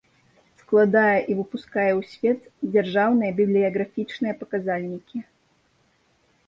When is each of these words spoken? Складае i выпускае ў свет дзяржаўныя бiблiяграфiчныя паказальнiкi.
Складае 0.61 1.17
i 1.33 1.35
выпускае 1.41 1.91
ў 1.99 2.01
свет 2.13 2.39
дзяржаўныя 2.77 3.31
бiблiяграфiчныя 3.43 4.33
паказальнiкi. 4.43 5.17